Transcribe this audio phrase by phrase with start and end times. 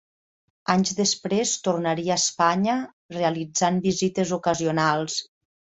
[0.73, 2.79] Anys després tornaria a Espanya,
[3.19, 5.25] realitzant visites ocasionals.